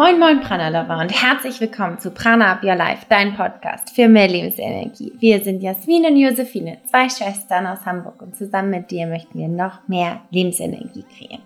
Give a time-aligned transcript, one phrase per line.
[0.00, 4.08] Moin Moin Prana Lover und herzlich willkommen zu Prana Up Your Life, dein Podcast für
[4.08, 5.12] mehr Lebensenergie.
[5.18, 9.48] Wir sind Jasmin und Josephine, zwei Schwestern aus Hamburg und zusammen mit dir möchten wir
[9.48, 11.42] noch mehr Lebensenergie kreieren.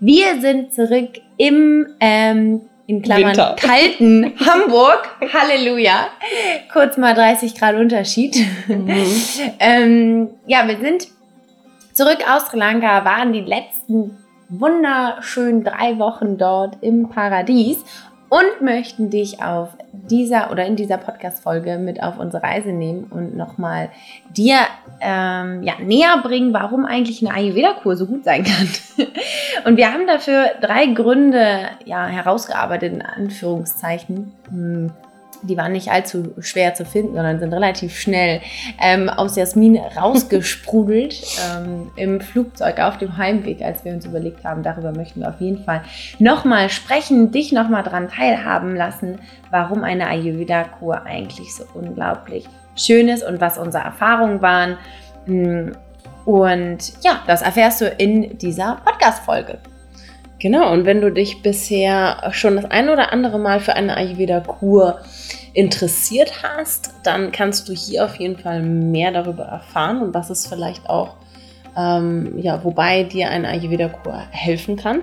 [0.00, 3.56] Wir sind zurück im ähm, in Klammern Winter.
[3.58, 5.08] kalten Hamburg.
[5.32, 6.08] Halleluja.
[6.70, 8.36] Kurz mal 30 Grad Unterschied.
[9.58, 11.08] ähm, ja, wir sind
[11.92, 17.84] zurück aus Sri Lanka, waren die letzten wunderschönen drei Wochen dort im Paradies
[18.28, 23.36] und möchten dich auf dieser oder in dieser Podcast-Folge mit auf unsere Reise nehmen und
[23.36, 23.90] nochmal
[24.30, 24.56] dir
[25.02, 28.68] ähm, ja, näher bringen, warum eigentlich eine Ayurveda-Kur so gut sein kann.
[29.66, 34.32] Und wir haben dafür drei Gründe ja, herausgearbeitet, in Anführungszeichen.
[34.48, 34.92] Hm,
[35.42, 38.40] die waren nicht allzu schwer zu finden, sondern sind relativ schnell
[38.80, 41.22] ähm, aus Jasmin rausgesprudelt
[41.56, 45.40] ähm, im Flugzeug auf dem Heimweg, als wir uns überlegt haben, darüber möchten wir auf
[45.40, 45.82] jeden Fall
[46.18, 49.18] nochmal sprechen, dich nochmal dran teilhaben lassen,
[49.50, 54.78] warum eine Ayurveda-Kur eigentlich so unglaublich schön ist und was unsere Erfahrungen waren.
[55.26, 55.72] Hm,
[56.24, 59.58] Und ja, das erfährst du in dieser Podcast-Folge.
[60.42, 64.98] Genau, und wenn du dich bisher schon das ein oder andere Mal für eine Ayurveda-Kur
[65.52, 70.48] interessiert hast, dann kannst du hier auf jeden Fall mehr darüber erfahren und was es
[70.48, 71.14] vielleicht auch,
[71.78, 75.02] ähm, ja, wobei dir eine Ayurveda-Kur helfen kann.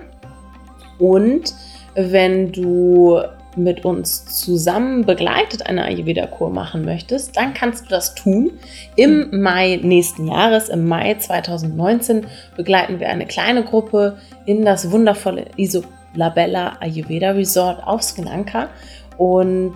[0.98, 1.54] Und
[1.94, 3.22] wenn du
[3.62, 8.52] mit uns zusammen begleitet eine Ayurveda-Kur machen möchtest, dann kannst du das tun.
[8.96, 15.46] Im Mai nächsten Jahres, im Mai 2019, begleiten wir eine kleine Gruppe in das wundervolle
[15.56, 18.68] Isolabella Ayurveda Resort auf Sri Lanka
[19.16, 19.74] und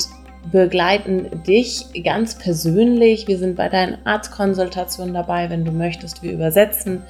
[0.50, 3.26] begleiten dich ganz persönlich.
[3.26, 6.22] Wir sind bei deinen Arztkonsultationen dabei, wenn du möchtest.
[6.22, 7.02] Wir übersetzen.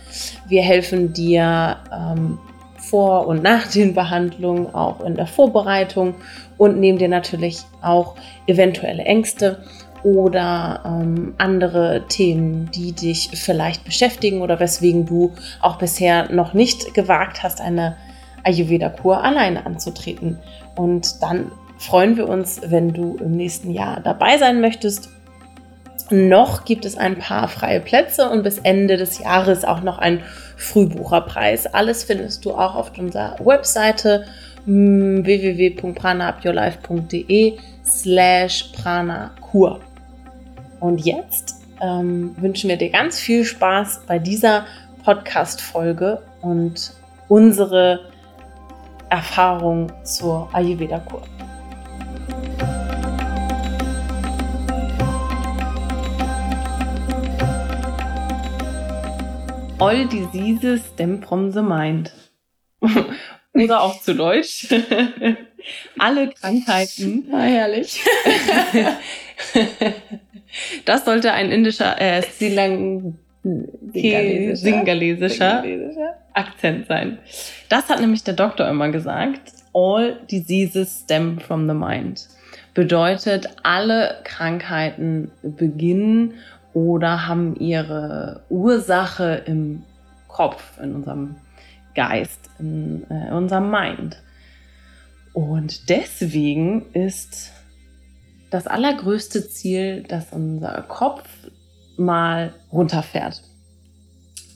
[0.49, 2.39] Wir helfen dir ähm,
[2.79, 6.15] vor und nach den Behandlungen, auch in der Vorbereitung
[6.59, 8.15] und nehmen dir natürlich auch
[8.47, 9.65] eventuelle Ängste
[10.05, 16.95] oder ähm, andere Themen, die dich vielleicht beschäftigen oder weswegen du auch bisher noch nicht
[16.95, 17.97] gewagt hast, eine
[18.45, 20.39] Ayurveda-Kur alleine anzutreten.
[20.77, 25.09] Und dann freuen wir uns, wenn du im nächsten Jahr dabei sein möchtest.
[26.11, 30.21] Noch gibt es ein paar freie Plätze und bis Ende des Jahres auch noch ein
[30.57, 31.67] Frühbucherpreis.
[31.67, 34.27] Alles findest du auch auf unserer Webseite
[34.67, 39.81] www.pranaupyourlife.de slash pranakur.
[40.81, 44.67] Und jetzt ähm, wünschen wir dir ganz viel Spaß bei dieser
[45.05, 46.93] Podcast-Folge und
[47.29, 48.11] unsere
[49.11, 51.23] Erfahrung zur Ayurveda-Kur.
[59.79, 62.13] All diseases stem from the mind.
[63.55, 64.69] Oder auch zu Deutsch.
[65.99, 67.25] Alle Krankheiten.
[67.31, 68.01] Na, herrlich.
[70.85, 74.57] Das sollte ein indischer, äh, Sri Lang Singalesischer.
[74.57, 76.15] singalesischer Singalesischer.
[76.33, 77.19] Akzent sein.
[77.69, 79.53] Das hat nämlich der Doktor immer gesagt.
[79.73, 82.29] All diseases stem from the mind.
[82.73, 86.35] Bedeutet, alle Krankheiten beginnen
[86.73, 89.83] oder haben ihre Ursache im
[90.29, 91.37] Kopf, in unserem
[91.95, 94.23] Geist, in äh, unserem Mind.
[95.33, 97.51] Und deswegen ist
[98.51, 101.29] das allergrößte Ziel, dass unser Kopf
[101.97, 103.43] mal runterfährt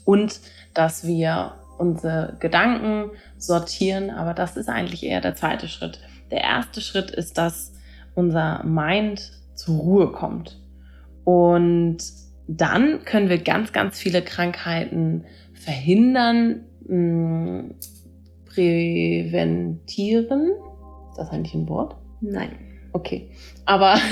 [0.05, 0.41] und
[0.75, 6.01] dass wir unsere Gedanken sortieren, aber das ist eigentlich eher der zweite Schritt.
[6.31, 7.73] Der erste Schritt ist, dass
[8.15, 10.61] unser Mind zur Ruhe kommt.
[11.25, 11.99] Und
[12.47, 17.75] dann können wir ganz, ganz viele Krankheiten verhindern, mh,
[18.47, 20.51] präventieren.
[21.11, 21.97] Ist das eigentlich ein Wort?
[22.21, 22.51] Nein.
[22.93, 23.31] Okay.
[23.65, 23.97] Aber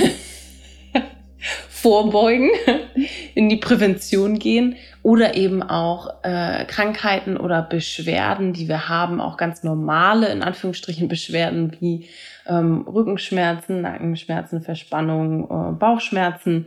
[1.68, 2.50] vorbeugen,
[3.34, 9.36] in die Prävention gehen oder eben auch äh, Krankheiten oder Beschwerden, die wir haben, auch
[9.36, 12.08] ganz normale, in Anführungsstrichen, Beschwerden wie
[12.46, 16.66] ähm, Rückenschmerzen, Nackenschmerzen, Verspannung, äh, Bauchschmerzen.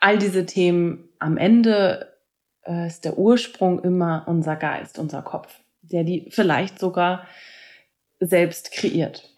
[0.00, 2.11] All diese Themen am Ende
[2.66, 7.26] äh, ist der Ursprung immer unser Geist, unser Kopf, der die vielleicht sogar
[8.20, 9.28] selbst kreiert.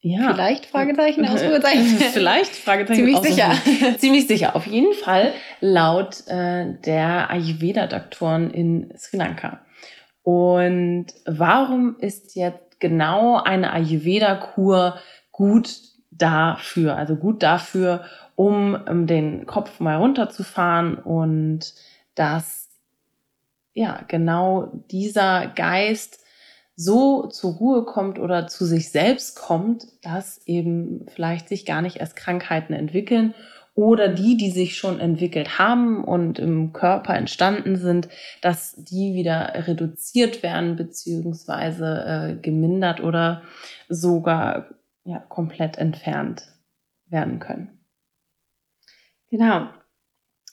[0.00, 0.34] Ja.
[0.34, 1.86] Vielleicht Fragezeichen, Ausrufezeichen.
[2.12, 3.06] Vielleicht Fragezeichen.
[3.06, 3.52] Ziemlich sicher.
[3.98, 4.54] Ziemlich sicher.
[4.54, 9.64] Auf jeden Fall laut äh, der Ayurveda-Doktoren in Sri Lanka.
[10.22, 14.98] Und warum ist jetzt genau eine Ayurveda-Kur
[15.32, 15.70] gut
[16.18, 16.96] dafür?
[16.96, 18.04] Also gut dafür,
[18.36, 21.74] um ähm, den Kopf mal runterzufahren und
[22.14, 22.68] das
[23.72, 26.20] ja genau dieser Geist
[26.76, 31.96] so zur Ruhe kommt oder zu sich selbst kommt, dass eben vielleicht sich gar nicht
[31.96, 33.34] erst Krankheiten entwickeln
[33.74, 38.08] oder die, die sich schon entwickelt haben und im Körper entstanden sind,
[38.40, 43.42] dass die wieder reduziert werden beziehungsweise äh, gemindert oder
[43.88, 44.66] sogar
[45.04, 46.42] ja, komplett entfernt
[47.06, 47.78] werden können.
[49.30, 49.68] Genau.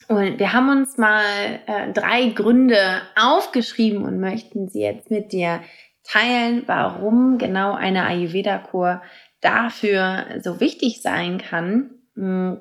[0.08, 1.24] Und wir haben uns mal
[1.66, 5.60] äh, drei Gründe aufgeschrieben und möchten sie jetzt mit dir
[6.02, 9.02] teilen, warum genau eine Ayurveda-Kur
[9.40, 12.54] dafür so wichtig sein kann, mm,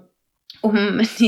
[0.62, 1.00] um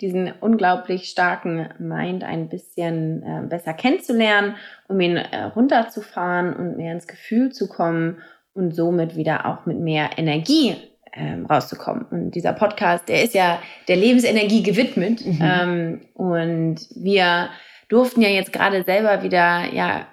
[0.00, 4.56] diesen unglaublich starken Mind ein bisschen äh, besser kennenzulernen,
[4.88, 8.18] um ihn äh, runterzufahren und mehr ins Gefühl zu kommen
[8.54, 10.76] und somit wieder auch mit mehr Energie
[11.12, 12.06] ähm, rauszukommen.
[12.10, 15.24] Und dieser Podcast, der ist ja der Lebensenergie gewidmet.
[15.24, 15.38] Mhm.
[15.40, 17.50] Ähm, und wir
[17.88, 20.06] durften ja jetzt gerade selber wieder ja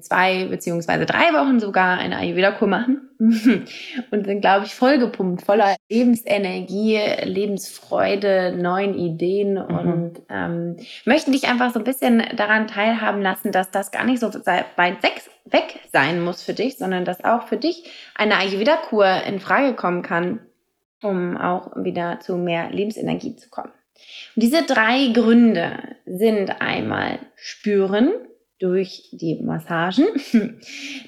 [0.00, 3.10] zwei beziehungsweise drei Wochen sogar eine Ayurveda-Kur machen
[4.10, 9.78] und sind, glaube ich, vollgepumpt, voller Lebensenergie, Lebensfreude, neuen Ideen mhm.
[9.78, 14.20] und ähm, möchten dich einfach so ein bisschen daran teilhaben lassen, dass das gar nicht
[14.20, 15.22] so weit weg
[15.92, 17.84] sein muss für dich, sondern dass auch für dich
[18.14, 20.40] eine Ayurveda-Kur in Frage kommen kann,
[21.02, 23.72] um auch wieder zu mehr Lebensenergie zu kommen.
[24.34, 28.10] Und diese drei Gründe sind einmal spüren
[28.62, 30.06] durch die Massagen,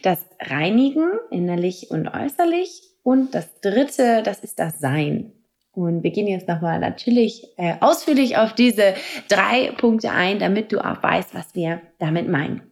[0.03, 5.33] das Reinigen innerlich und äußerlich und das dritte, das ist das Sein.
[5.73, 8.95] Und wir gehen jetzt nochmal natürlich äh, ausführlich auf diese
[9.29, 12.63] drei Punkte ein, damit du auch weißt, was wir damit meinen.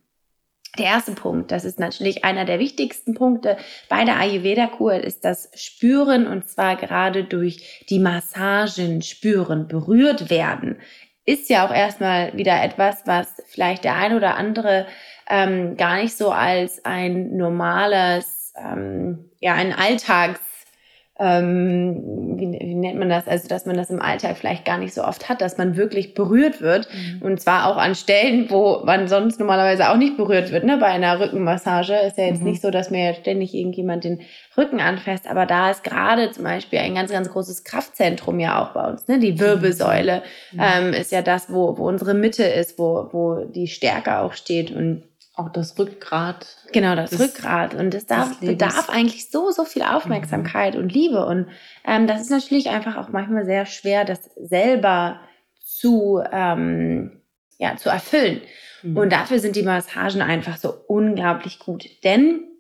[0.79, 3.59] Der erste Punkt, das ist natürlich einer der wichtigsten Punkte
[3.91, 10.79] bei der Ayurveda-Kur, ist das Spüren und zwar gerade durch die Massagen spüren, berührt werden.
[11.25, 14.87] Ist ja auch erstmal wieder etwas, was vielleicht der ein oder andere
[15.29, 20.41] ähm, gar nicht so als ein normales, ähm, ja, ein Alltags
[21.19, 24.93] ähm, wie, wie, nennt man das, also dass man das im Alltag vielleicht gar nicht
[24.93, 27.23] so oft hat, dass man wirklich berührt wird mhm.
[27.23, 30.65] und zwar auch an Stellen, wo man sonst normalerweise auch nicht berührt wird.
[30.65, 30.77] Ne?
[30.77, 32.51] Bei einer Rückenmassage ist ja jetzt mhm.
[32.51, 34.21] nicht so, dass mir ständig irgendjemand den
[34.57, 38.75] Rücken anfasst, aber da ist gerade zum Beispiel ein ganz, ganz großes Kraftzentrum ja auch
[38.75, 39.09] bei uns.
[39.09, 39.19] Ne?
[39.19, 40.61] Die Wirbelsäule mhm.
[40.61, 44.71] ähm, ist ja das, wo, wo unsere Mitte ist, wo, wo die Stärke auch steht
[44.71, 45.05] und
[45.43, 46.47] auch das Rückgrat.
[46.73, 47.75] Genau, das, das Rückgrat.
[47.75, 50.81] Und es darf, bedarf eigentlich so, so viel Aufmerksamkeit mhm.
[50.81, 51.27] und Liebe.
[51.27, 51.49] Und
[51.85, 55.21] ähm, das ist natürlich einfach auch manchmal sehr schwer, das selber
[55.65, 57.23] zu, ähm,
[57.59, 58.41] ja, zu erfüllen.
[58.83, 58.97] Mhm.
[58.97, 61.85] Und dafür sind die Massagen einfach so unglaublich gut.
[62.05, 62.52] Denn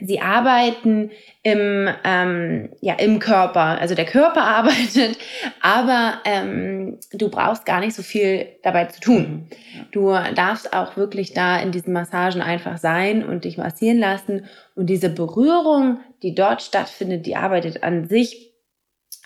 [0.00, 1.10] Sie arbeiten
[1.42, 3.80] im, ähm, ja, im Körper.
[3.80, 5.18] Also der Körper arbeitet,
[5.60, 9.48] aber ähm, du brauchst gar nicht so viel dabei zu tun.
[9.90, 14.46] Du darfst auch wirklich da in diesen Massagen einfach sein und dich massieren lassen.
[14.74, 18.51] Und diese Berührung, die dort stattfindet, die arbeitet an sich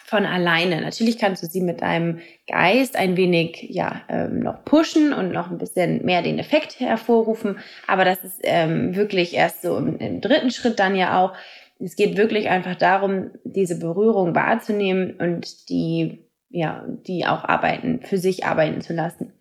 [0.07, 0.81] von alleine.
[0.81, 5.51] Natürlich kannst du sie mit deinem Geist ein wenig ja ähm, noch pushen und noch
[5.51, 7.59] ein bisschen mehr den Effekt hervorrufen,
[7.89, 11.35] aber das ist ähm, wirklich erst so im, im dritten Schritt dann ja auch.
[11.79, 18.17] Es geht wirklich einfach darum, diese Berührung wahrzunehmen und die ja die auch arbeiten für
[18.17, 19.33] sich arbeiten zu lassen.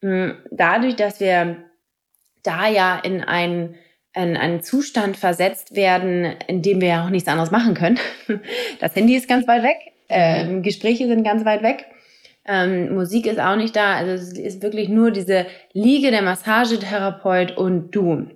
[0.00, 1.58] Mm, dadurch, dass wir
[2.42, 3.74] da ja in einen
[4.14, 7.98] in einen Zustand versetzt werden, in dem wir ja auch nichts anderes machen können.
[8.80, 9.76] Das Handy ist ganz weit weg.
[10.08, 11.86] Ähm, Gespräche sind ganz weit weg.
[12.46, 13.94] Ähm, Musik ist auch nicht da.
[13.94, 18.30] Also es ist wirklich nur diese Liege der Massagetherapeut und du.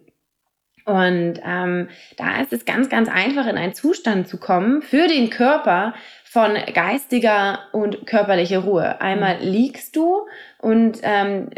[0.85, 5.31] Und ähm, da ist es ganz, ganz einfach, in einen Zustand zu kommen für den
[5.31, 9.01] Körper von geistiger und körperlicher Ruhe.
[9.01, 9.47] Einmal mhm.
[9.47, 10.27] liegst du
[10.59, 11.51] und ähm,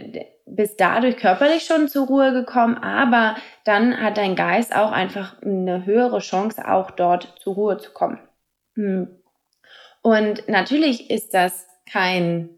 [0.47, 5.87] bist dadurch körperlich schon zur Ruhe gekommen, aber dann hat dein Geist auch einfach eine
[5.87, 8.19] höhere Chance, auch dort zur Ruhe zu kommen.
[8.75, 9.09] Hm.
[10.05, 12.51] Und natürlich ist das kein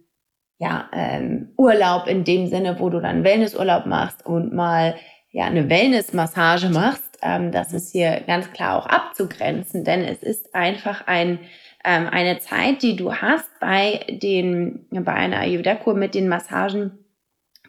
[0.58, 4.96] ja, ähm, Urlaub in dem Sinne, wo du dann Wellnessurlaub machst und mal
[5.30, 7.18] ja eine Wellnessmassage machst.
[7.22, 11.38] Ähm, das ist hier ganz klar auch abzugrenzen, denn es ist einfach ein
[11.84, 16.98] ähm, eine Zeit, die du hast bei den bei einer Ayurveda-Kur mit den Massagen,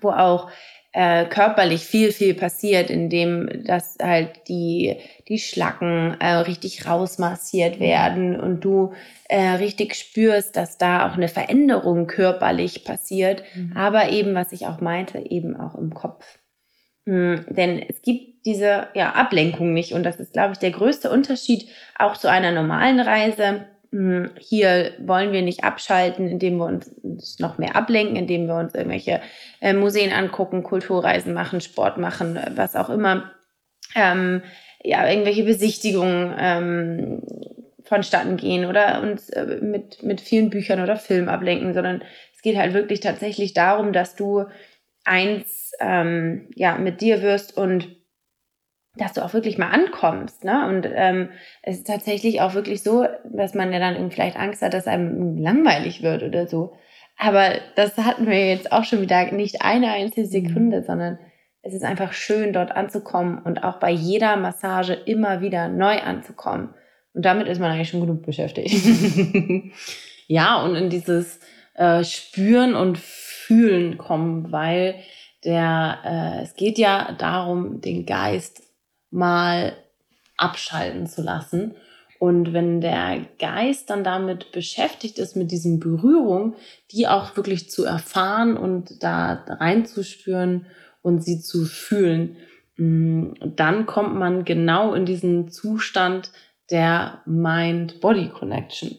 [0.01, 0.49] wo auch
[0.97, 4.95] äh, körperlich viel, viel passiert, indem dass halt die,
[5.27, 7.83] die Schlacken äh, richtig rausmassiert mhm.
[7.83, 8.93] werden und du
[9.29, 13.73] äh, richtig spürst, dass da auch eine Veränderung körperlich passiert, mhm.
[13.77, 16.39] aber eben, was ich auch meinte, eben auch im Kopf.
[17.05, 21.11] Mhm, denn es gibt diese ja, Ablenkung nicht und das ist, glaube ich, der größte
[21.11, 23.67] Unterschied auch zu einer normalen Reise.
[23.91, 28.75] Hm, hier wollen wir nicht abschalten, indem wir uns noch mehr ablenken, indem wir uns
[28.75, 29.21] irgendwelche
[29.61, 33.31] äh, Museen angucken, Kulturreisen machen, Sport machen, was auch immer.
[33.95, 34.41] Ähm,
[34.83, 37.21] ja, irgendwelche Besichtigungen ähm,
[37.83, 42.03] vonstatten gehen oder uns äh, mit, mit vielen Büchern oder Filmen ablenken, sondern
[42.35, 44.45] es geht halt wirklich tatsächlich darum, dass du
[45.05, 47.96] eins ähm, ja, mit dir wirst und
[48.97, 50.43] dass du auch wirklich mal ankommst.
[50.43, 50.67] Ne?
[50.67, 51.29] Und ähm,
[51.61, 55.37] es ist tatsächlich auch wirklich so, dass man ja dann vielleicht Angst hat, dass einem
[55.37, 56.73] langweilig wird oder so.
[57.17, 60.31] Aber das hatten wir jetzt auch schon wieder nicht eine einzige mhm.
[60.31, 61.19] Sekunde, sondern
[61.61, 66.73] es ist einfach schön, dort anzukommen und auch bei jeder Massage immer wieder neu anzukommen.
[67.13, 68.73] Und damit ist man eigentlich schon genug beschäftigt.
[70.27, 71.39] ja, und in dieses
[71.73, 74.95] äh, Spüren und Fühlen kommen, weil
[75.43, 78.66] der, äh, es geht ja darum, den Geist
[79.11, 79.73] mal
[80.37, 81.75] abschalten zu lassen.
[82.19, 86.55] Und wenn der Geist dann damit beschäftigt ist, mit diesen Berührungen,
[86.91, 90.65] die auch wirklich zu erfahren und da reinzuspüren
[91.03, 92.37] und sie zu fühlen,
[92.77, 96.31] mm, dann kommt man genau in diesen Zustand
[96.71, 98.97] der Mind-Body-Connection,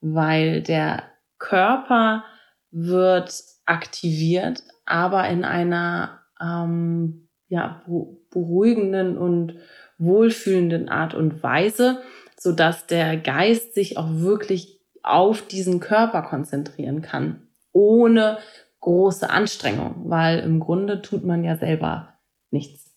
[0.00, 1.04] weil der
[1.38, 2.24] Körper
[2.70, 3.32] wird
[3.64, 7.23] aktiviert, aber in einer ähm,
[7.54, 7.84] ja,
[8.30, 9.54] beruhigenden und
[9.96, 12.02] wohlfühlenden Art und Weise,
[12.36, 18.38] so dass der Geist sich auch wirklich auf diesen Körper konzentrieren kann, ohne
[18.80, 22.14] große Anstrengung, weil im Grunde tut man ja selber
[22.50, 22.92] nichts.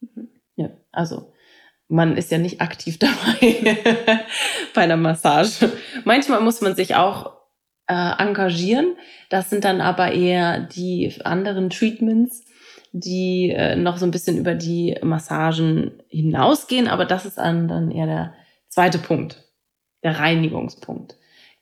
[0.00, 0.28] Mhm.
[0.56, 1.32] Ja, also
[1.88, 4.18] man ist ja nicht aktiv dabei
[4.74, 5.72] bei einer Massage.
[6.04, 7.32] Manchmal muss man sich auch
[7.88, 8.96] äh, engagieren.
[9.30, 12.44] Das sind dann aber eher die anderen Treatments,
[13.00, 16.88] die äh, noch so ein bisschen über die Massagen hinausgehen.
[16.88, 18.34] Aber das ist dann, dann eher der
[18.68, 19.44] zweite Punkt,
[20.02, 21.16] der Reinigungspunkt.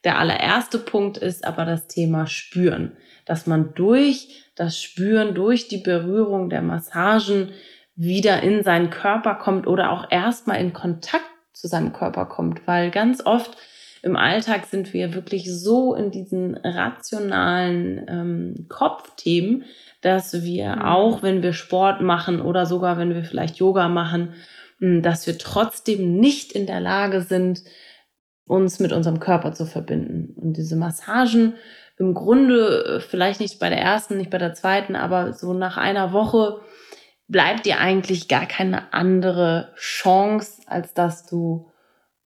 [0.05, 5.79] Der allererste Punkt ist aber das Thema Spüren, dass man durch das Spüren, durch die
[5.79, 7.51] Berührung der Massagen
[7.97, 12.91] wieder in seinen Körper kommt oder auch erstmal in Kontakt zu seinem Körper kommt, weil
[12.91, 13.57] ganz oft
[14.03, 19.65] im Alltag sind wir wirklich so in diesen rationalen ähm, Kopfthemen,
[20.05, 20.83] dass wir mhm.
[20.83, 24.35] auch, wenn wir Sport machen oder sogar wenn wir vielleicht Yoga machen,
[24.81, 27.63] dass wir trotzdem nicht in der Lage sind,
[28.45, 30.35] uns mit unserem Körper zu verbinden.
[30.37, 31.55] Und diese Massagen
[31.97, 35.77] im Grunde äh, vielleicht nicht bei der ersten, nicht bei der zweiten, aber so nach
[35.77, 36.61] einer Woche
[37.29, 41.71] bleibt dir eigentlich gar keine andere Chance, als dass du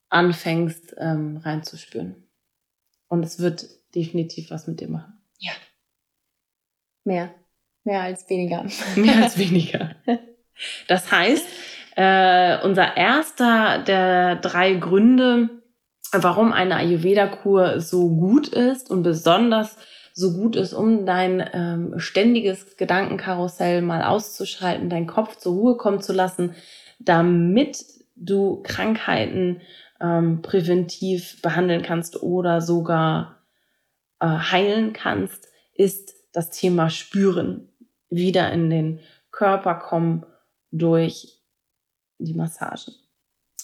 [0.09, 2.29] anfängst ähm, reinzuspüren.
[3.09, 5.21] Und es wird definitiv was mit dir machen.
[5.39, 5.53] Ja.
[7.05, 7.31] Mehr.
[7.89, 8.67] Mehr als weniger.
[8.97, 9.97] Mehr als weniger.
[10.89, 11.47] Das heißt,
[11.97, 15.49] äh, unser erster der drei Gründe,
[16.13, 19.79] warum eine Ayurveda-Kur so gut ist und besonders
[20.13, 26.03] so gut ist, um dein ähm, ständiges Gedankenkarussell mal auszuschalten, deinen Kopf zur Ruhe kommen
[26.03, 26.55] zu lassen,
[26.99, 29.63] damit du Krankheiten
[29.99, 33.39] ähm, präventiv behandeln kannst oder sogar
[34.21, 37.69] äh, heilen kannst, ist das Thema Spüren.
[38.11, 39.01] Wieder in den
[39.31, 40.25] Körper kommen
[40.71, 41.39] durch
[42.19, 42.95] die Massagen.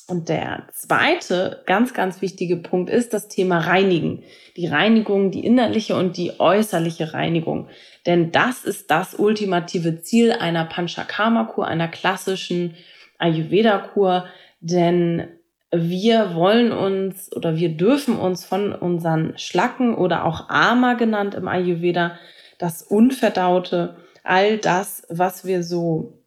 [0.07, 4.23] Und der zweite ganz, ganz wichtige Punkt ist das Thema Reinigen.
[4.57, 7.69] Die Reinigung, die innerliche und die äußerliche Reinigung.
[8.05, 12.75] Denn das ist das ultimative Ziel einer Panchakarma-Kur, einer klassischen
[13.19, 14.27] Ayurveda-Kur.
[14.61, 15.29] Denn
[15.73, 21.49] wir wollen uns oder wir dürfen uns von unseren Schlacken oder auch Ama genannt im
[21.49, 22.19] Ayurveda,
[22.59, 26.19] das Unverdaute, all das, was wir so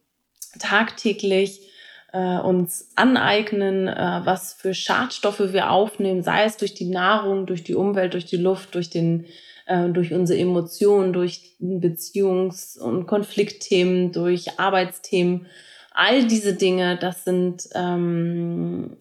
[0.58, 1.70] tagtäglich
[2.12, 7.64] äh, uns aneignen, äh, was für Schadstoffe wir aufnehmen, sei es durch die Nahrung, durch
[7.64, 9.26] die Umwelt, durch die Luft, durch den
[9.66, 15.46] äh, durch unsere Emotionen, durch Beziehungs- und Konfliktthemen, durch Arbeitsthemen,
[15.92, 18.96] all diese Dinge, das sind ähm,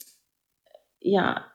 [1.00, 1.46] ja,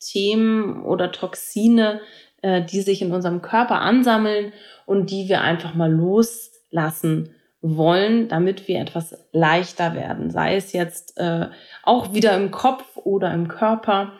[0.00, 2.00] Themen oder Toxine,
[2.42, 4.52] äh, die sich in unserem Körper ansammeln
[4.86, 5.92] und die wir einfach mal
[6.70, 10.30] loslassen wollen, damit wir etwas leichter werden.
[10.30, 11.48] Sei es jetzt äh,
[11.82, 14.12] auch wieder im Kopf oder im Körper,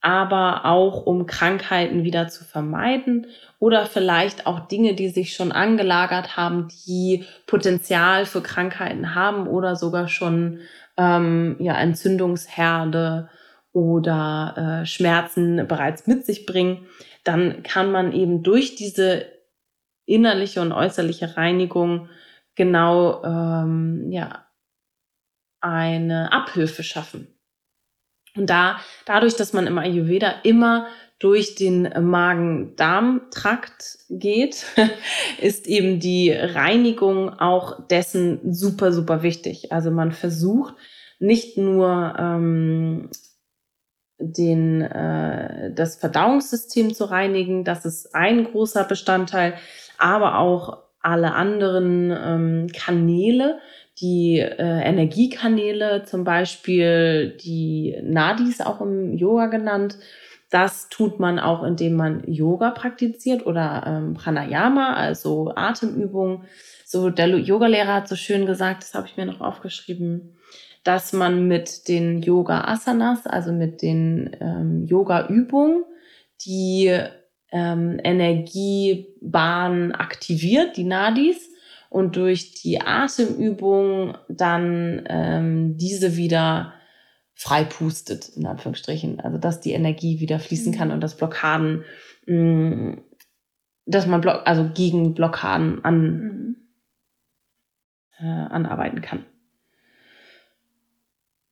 [0.00, 3.26] aber auch um Krankheiten wieder zu vermeiden
[3.58, 9.76] oder vielleicht auch Dinge, die sich schon angelagert haben, die Potenzial für Krankheiten haben oder
[9.76, 10.60] sogar schon
[10.96, 13.28] ähm, ja, Entzündungsherde
[13.72, 16.86] oder äh, Schmerzen bereits mit sich bringen,
[17.24, 19.26] dann kann man eben durch diese
[20.08, 22.08] innerliche und äußerliche Reinigung
[22.54, 24.46] genau ähm, ja
[25.60, 27.28] eine Abhilfe schaffen.
[28.36, 30.86] Und da, dadurch, dass man im Ayurveda immer
[31.18, 34.64] durch den Magen-Darm-Trakt geht,
[35.40, 39.72] ist eben die Reinigung auch dessen super, super wichtig.
[39.72, 40.76] Also man versucht
[41.18, 43.10] nicht nur ähm,
[44.20, 49.54] den, äh, das Verdauungssystem zu reinigen, das ist ein großer Bestandteil,
[49.98, 53.58] aber auch alle anderen ähm, Kanäle,
[54.00, 59.98] die äh, Energiekanäle, zum Beispiel die Nadis auch im Yoga genannt.
[60.50, 66.44] Das tut man auch, indem man Yoga praktiziert oder ähm, Pranayama, also Atemübungen.
[66.84, 70.36] So der Yogalehrer hat so schön gesagt, das habe ich mir noch aufgeschrieben,
[70.84, 75.84] dass man mit den Yoga Asanas, also mit den ähm, Yoga Übungen,
[76.46, 76.98] die
[77.52, 81.48] ähm, Energiebahn aktiviert, die Nadis,
[81.90, 86.74] und durch die Atemübung dann ähm, diese wieder
[87.34, 89.20] freipustet, in Anführungsstrichen.
[89.20, 91.84] Also dass die Energie wieder fließen kann und dass Blockaden,
[92.26, 93.04] mh, mm,
[93.86, 96.56] dass man block also gegen Blockaden an, mhm.
[98.18, 99.24] äh, anarbeiten kann.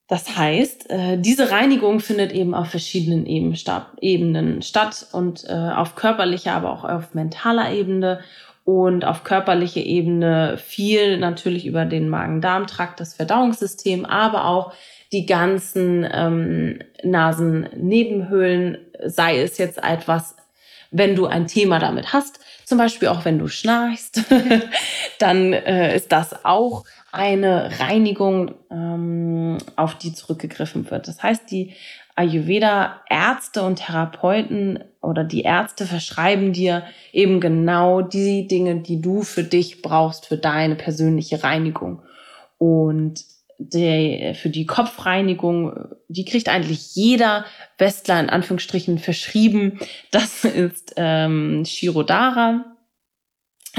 [0.08, 6.52] Das heißt, äh, diese Reinigung findet eben auf verschiedenen Ebenen statt und äh, auf körperlicher,
[6.52, 8.20] aber auch auf mentaler Ebene
[8.64, 14.72] und auf körperlicher Ebene viel natürlich über den Magen-Darm-Trakt, das Verdauungssystem, aber auch
[15.12, 20.36] die ganzen ähm, Nasennebenhöhlen, sei es jetzt etwas,
[20.90, 24.22] wenn du ein Thema damit hast, zum Beispiel auch wenn du schnarchst,
[25.18, 26.84] dann äh, ist das auch
[27.16, 31.08] eine Reinigung, ähm, auf die zurückgegriffen wird.
[31.08, 31.75] Das heißt, die
[32.14, 39.44] Ayurveda-Ärzte und Therapeuten oder die Ärzte verschreiben dir eben genau die Dinge, die du für
[39.44, 42.02] dich brauchst, für deine persönliche Reinigung.
[42.58, 43.25] Und
[43.58, 45.73] der, für die Kopfreinigung,
[46.08, 47.44] die kriegt eigentlich jeder
[47.78, 49.78] Westler in Anführungsstrichen verschrieben.
[50.11, 52.75] Das ist ähm, Shirodara,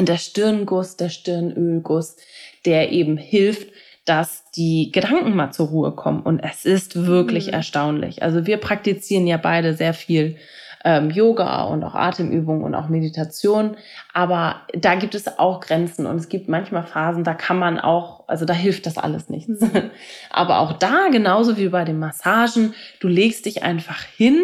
[0.06, 2.18] der Stirnguss, der Stirnölguss,
[2.66, 3.70] der eben hilft,
[4.05, 6.22] dass die Gedanken mal zur Ruhe kommen.
[6.22, 7.53] Und es ist wirklich mhm.
[7.53, 8.24] erstaunlich.
[8.24, 10.38] Also wir praktizieren ja beide sehr viel
[10.86, 13.75] ähm, Yoga und auch Atemübungen und auch Meditation.
[14.14, 18.24] Aber da gibt es auch Grenzen und es gibt manchmal Phasen, da kann man auch,
[18.27, 19.60] also da hilft das alles nichts.
[19.60, 19.92] Mhm.
[20.29, 24.42] Aber auch da, genauso wie bei den Massagen, du legst dich einfach hin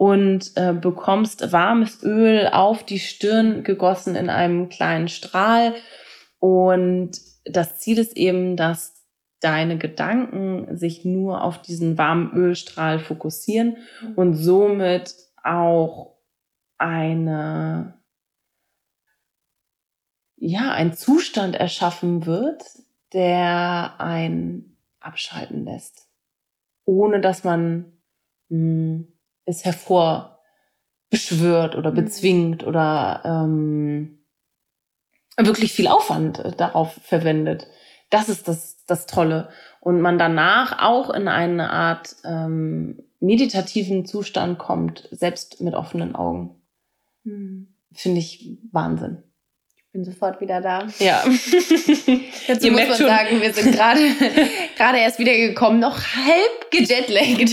[0.00, 5.74] und äh, bekommst warmes Öl auf die Stirn gegossen in einem kleinen Strahl.
[6.38, 9.04] Und das Ziel ist eben, dass
[9.40, 13.76] deine Gedanken sich nur auf diesen warmen Ölstrahl fokussieren
[14.16, 16.16] und somit auch
[16.78, 18.00] eine,
[20.36, 22.64] ja, ein Zustand erschaffen wird,
[23.12, 26.08] der ein abschalten lässt,
[26.86, 28.00] ohne dass man
[28.48, 29.19] mh, hm,
[29.50, 31.96] es hervorbeschwört oder mhm.
[31.96, 34.18] bezwingt oder ähm,
[35.36, 37.66] wirklich viel Aufwand darauf verwendet.
[38.10, 39.48] Das ist das, das Tolle.
[39.80, 46.56] Und man danach auch in eine Art ähm, meditativen Zustand kommt, selbst mit offenen Augen.
[47.24, 47.68] Mhm.
[47.92, 49.22] Finde ich Wahnsinn.
[49.76, 50.86] Ich bin sofort wieder da.
[50.98, 51.22] Ja.
[52.46, 53.06] Dazu Ihr muss man schon.
[53.06, 54.00] sagen, wir sind gerade
[54.76, 57.50] gerade erst wieder gekommen, noch halb gejetlaggt.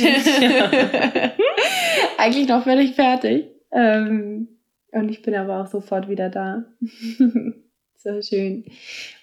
[2.18, 3.46] Eigentlich noch völlig fertig.
[3.72, 4.48] Ähm,
[4.92, 6.66] und ich bin aber auch sofort wieder da.
[7.98, 8.66] so schön.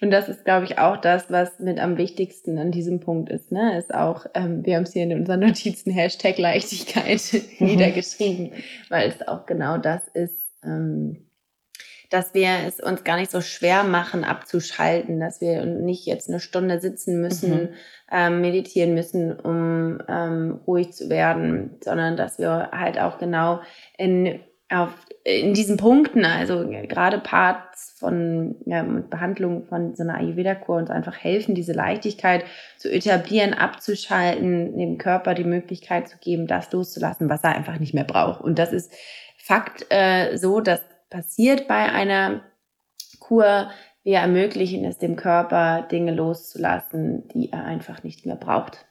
[0.01, 3.51] Und das ist, glaube ich, auch das, was mit am wichtigsten an diesem Punkt ist.
[3.51, 3.77] Ne?
[3.77, 7.21] Ist auch, ähm, wir haben es hier in unseren Notizen Hashtag Leichtigkeit
[7.59, 8.51] niedergeschrieben,
[8.89, 10.45] weil es auch genau das ist.
[10.63, 11.24] Ähm,
[12.09, 16.39] dass wir es uns gar nicht so schwer machen, abzuschalten, dass wir nicht jetzt eine
[16.39, 17.69] Stunde sitzen müssen, mhm.
[18.11, 23.61] ähm, meditieren müssen, um ähm, ruhig zu werden, sondern dass wir halt auch genau
[23.97, 24.39] in,
[24.69, 24.91] auf,
[25.23, 31.17] in diesen Punkten, also gerade Parts von ja, Behandlung von so einer Ayurveda-Kur uns einfach
[31.17, 32.45] helfen, diese Leichtigkeit
[32.77, 37.93] zu etablieren, abzuschalten, dem Körper die Möglichkeit zu geben, das loszulassen, was er einfach nicht
[37.93, 38.41] mehr braucht.
[38.41, 38.91] Und das ist
[39.37, 40.81] Fakt äh, so, dass
[41.15, 42.41] passiert bei einer
[43.19, 43.69] Kur.
[44.03, 48.85] Wir ermöglichen es dem Körper, Dinge loszulassen, die er einfach nicht mehr braucht.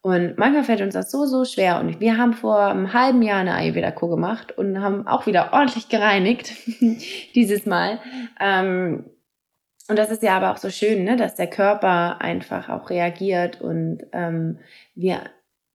[0.00, 1.80] Und manchmal fällt uns das so, so schwer.
[1.80, 5.88] Und wir haben vor einem halben Jahr eine Ayurveda-Kur gemacht und haben auch wieder ordentlich
[5.88, 6.52] gereinigt,
[7.34, 7.98] dieses Mal.
[8.40, 9.10] Ähm,
[9.88, 13.60] und das ist ja aber auch so schön, ne, dass der Körper einfach auch reagiert
[13.60, 14.58] und ähm,
[14.94, 15.20] wir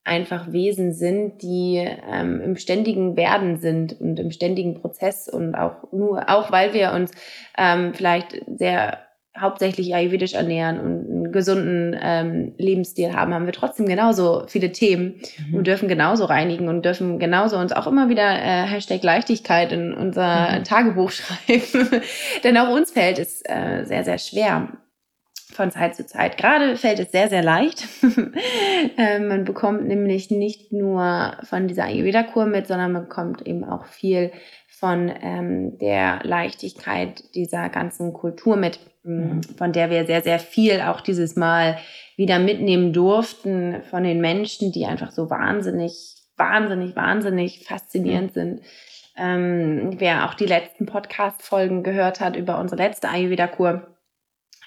[0.03, 5.91] einfach Wesen sind, die ähm, im ständigen Werden sind und im ständigen Prozess und auch
[5.91, 7.11] nur, auch weil wir uns
[7.57, 8.97] ähm, vielleicht sehr
[9.39, 15.21] hauptsächlich ayurvedisch ernähren und einen gesunden ähm, Lebensstil haben, haben wir trotzdem genauso viele Themen
[15.47, 15.55] mhm.
[15.55, 19.93] und dürfen genauso reinigen und dürfen genauso uns auch immer wieder äh, Hashtag Leichtigkeit in
[19.93, 20.63] unser mhm.
[20.65, 22.01] Tagebuch schreiben.
[22.43, 24.69] Denn auch uns fällt es äh, sehr, sehr schwer
[25.51, 26.37] von Zeit zu Zeit.
[26.37, 27.87] Gerade fällt es sehr, sehr leicht.
[28.97, 33.85] ähm, man bekommt nämlich nicht nur von dieser Ayurveda-Kur mit, sondern man bekommt eben auch
[33.85, 34.31] viel
[34.67, 39.43] von ähm, der Leichtigkeit dieser ganzen Kultur mit, mhm.
[39.57, 41.77] von der wir sehr, sehr viel auch dieses Mal
[42.17, 48.61] wieder mitnehmen durften von den Menschen, die einfach so wahnsinnig, wahnsinnig, wahnsinnig faszinierend sind.
[49.17, 53.87] Ähm, wer auch die letzten Podcast-Folgen gehört hat über unsere letzte Ayurveda-Kur,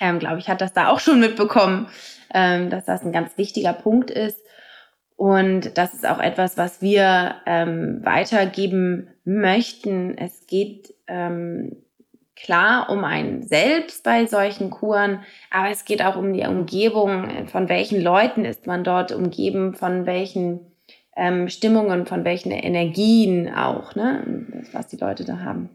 [0.00, 1.88] ähm, glaube ich, hat das da auch schon mitbekommen,
[2.32, 4.40] ähm, dass das ein ganz wichtiger Punkt ist.
[5.16, 10.18] Und das ist auch etwas, was wir ähm, weitergeben möchten.
[10.18, 11.76] Es geht ähm,
[12.34, 17.46] klar um ein Selbst bei solchen Kuren, aber es geht auch um die Umgebung.
[17.46, 19.74] Von welchen Leuten ist man dort umgeben?
[19.74, 20.72] Von welchen
[21.16, 24.46] ähm, Stimmungen, von welchen Energien auch, ne?
[24.72, 25.70] was die Leute da haben.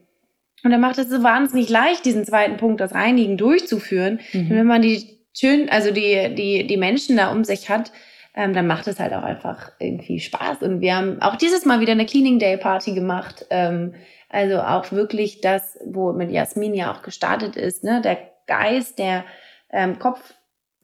[0.64, 4.20] Und er macht es so wahnsinnig leicht, diesen zweiten Punkt, das Reinigen durchzuführen.
[4.34, 4.50] Mhm.
[4.50, 7.92] wenn man die schön, also die, die, die Menschen da um sich hat,
[8.36, 10.62] ähm, dann macht es halt auch einfach irgendwie Spaß.
[10.62, 13.46] Und wir haben auch dieses Mal wieder eine Cleaning Day Party gemacht.
[13.50, 13.94] Ähm,
[14.30, 18.02] also auch wirklich das, wo mit Jasmin ja auch gestartet ist, ne?
[18.02, 19.26] Der Geist, der
[19.72, 20.34] ähm, Kopf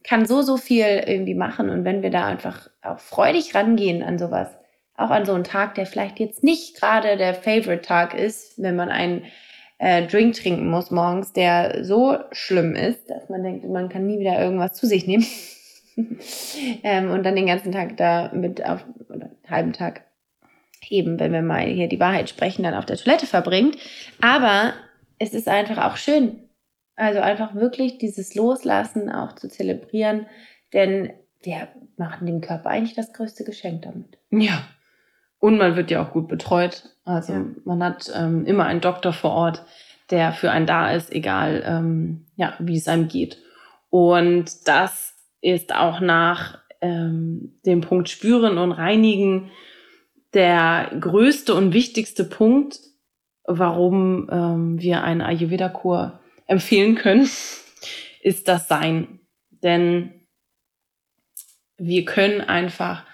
[0.03, 1.69] kann so, so viel irgendwie machen.
[1.69, 4.49] Und wenn wir da einfach auch freudig rangehen an sowas,
[4.97, 8.89] auch an so einen Tag, der vielleicht jetzt nicht gerade der Favorite-Tag ist, wenn man
[8.89, 9.25] einen
[9.77, 14.19] äh, Drink trinken muss morgens, der so schlimm ist, dass man denkt, man kann nie
[14.19, 15.25] wieder irgendwas zu sich nehmen.
[16.83, 20.05] ähm, und dann den ganzen Tag da mit auf, oder einen halben Tag
[20.89, 23.77] eben, wenn wir mal hier die Wahrheit sprechen, dann auf der Toilette verbringt.
[24.21, 24.73] Aber
[25.19, 26.49] es ist einfach auch schön.
[26.95, 30.27] Also einfach wirklich dieses Loslassen auch zu zelebrieren,
[30.73, 31.11] denn
[31.41, 34.17] wir machen dem Körper eigentlich das größte Geschenk damit.
[34.31, 34.67] Ja.
[35.45, 36.89] Und man wird ja auch gut betreut.
[37.03, 37.45] Also ja.
[37.65, 39.63] man hat ähm, immer einen Doktor vor Ort,
[40.09, 43.37] der für einen da ist, egal ähm, ja, wie es einem geht.
[43.91, 49.51] Und das ist auch nach ähm, dem Punkt Spüren und Reinigen
[50.33, 52.79] der größte und wichtigste Punkt,
[53.43, 57.29] warum ähm, wir eine Ayurveda-Kur empfehlen können,
[58.23, 59.19] ist das Sein.
[59.51, 60.25] Denn
[61.77, 63.05] wir können einfach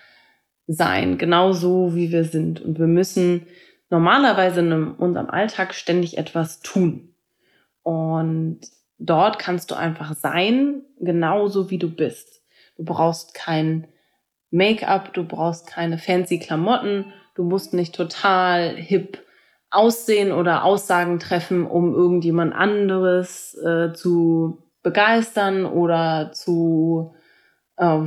[0.67, 2.61] sein, genau so wie wir sind.
[2.61, 3.47] Und wir müssen
[3.89, 7.13] normalerweise in unserem Alltag ständig etwas tun.
[7.83, 8.61] Und
[8.99, 12.41] dort kannst du einfach sein, genauso wie du bist.
[12.77, 13.87] Du brauchst kein
[14.51, 19.19] Make-up, du brauchst keine fancy Klamotten, du musst nicht total hip
[19.69, 27.15] aussehen oder Aussagen treffen, um irgendjemand anderes äh, zu begeistern oder zu
[27.77, 28.05] äh,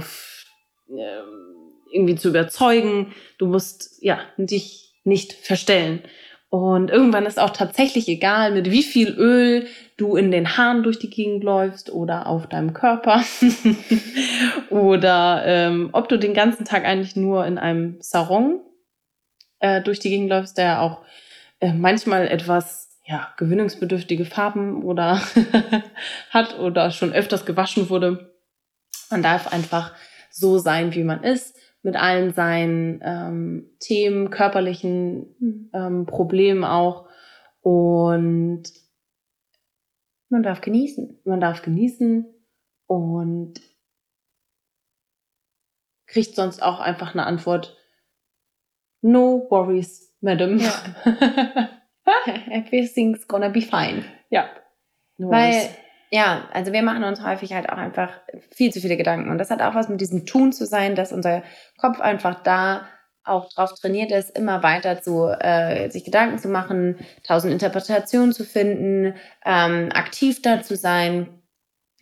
[1.95, 3.15] irgendwie zu überzeugen.
[3.39, 6.03] Du musst ja dich nicht verstellen.
[6.51, 11.01] Und irgendwann ist auch tatsächlich egal, mit wie viel Öl du in den Haaren durch
[11.01, 13.25] die Gegend läufst oder auf deinem Körper
[14.71, 18.61] oder ähm, ob du den ganzen Tag eigentlich nur in einem Sarong
[19.59, 21.03] äh, durch die Gegend läufst, der auch
[21.59, 25.21] äh, manchmal etwas ja, gewinnungsbedürftige Farben oder
[26.31, 28.33] hat oder schon öfters gewaschen wurde.
[29.11, 29.93] Man darf einfach
[30.31, 35.71] so sein, wie man ist mit allen seinen ähm, Themen, körperlichen mhm.
[35.75, 37.09] ähm, Problemen auch.
[37.61, 38.65] Und
[40.31, 41.21] man darf genießen.
[41.25, 42.27] Man darf genießen
[42.87, 43.61] und
[46.07, 47.77] kriegt sonst auch einfach eine Antwort.
[49.03, 50.59] No worries, Madam.
[50.59, 50.73] Ja.
[52.51, 54.05] Everything's gonna be fine.
[54.31, 54.49] Ja.
[55.19, 55.69] No Weil
[56.15, 58.09] ja, also wir machen uns häufig halt auch einfach
[58.53, 59.31] viel zu viele Gedanken.
[59.31, 61.43] Und das hat auch was mit diesem Tun zu sein, dass unser
[61.77, 62.87] Kopf einfach da
[63.25, 68.45] auch drauf trainiert ist, immer weiter zu äh, sich Gedanken zu machen, tausend Interpretationen zu
[68.45, 71.43] finden, ähm, aktiv da zu sein.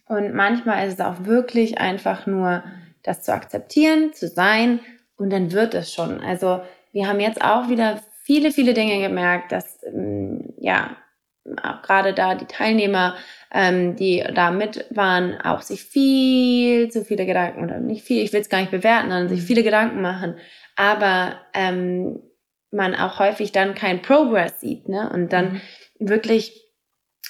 [0.07, 2.65] Und manchmal ist es auch wirklich einfach nur,
[3.03, 4.81] das zu akzeptieren, zu sein
[5.17, 6.21] und dann wird es schon.
[6.21, 6.61] Also
[6.93, 10.99] wir haben jetzt auch wieder viele, viele Dinge gemerkt, dass ähm, ja
[11.63, 13.17] auch gerade da die Teilnehmer,
[13.53, 18.33] ähm, die da mit waren, auch sich viel zu viele Gedanken, oder nicht viel, ich
[18.33, 20.37] will es gar nicht bewerten, sondern sich viele Gedanken machen,
[20.77, 22.21] aber ähm,
[22.71, 25.11] man auch häufig dann kein Progress sieht, ne?
[25.13, 25.55] Und dann
[25.99, 26.09] mhm.
[26.09, 26.63] wirklich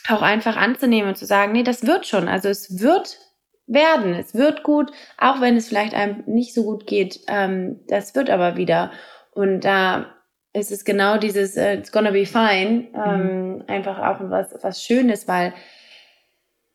[0.09, 3.19] auch einfach anzunehmen und zu sagen, nee, das wird schon, also es wird
[3.67, 8.15] werden, es wird gut, auch wenn es vielleicht einem nicht so gut geht, ähm, das
[8.15, 8.93] wird aber wieder.
[9.31, 10.15] Und da
[10.53, 13.65] es ist genau dieses uh, It's gonna be fine, ähm, mhm.
[13.67, 15.55] einfach auch was, was Schönes, weil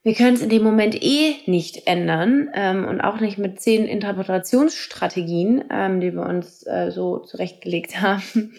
[0.03, 3.85] wir können es in dem Moment eh nicht ändern ähm, und auch nicht mit zehn
[3.85, 8.55] Interpretationsstrategien, ähm, die wir uns äh, so zurechtgelegt haben,